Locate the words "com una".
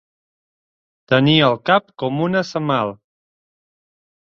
2.05-2.43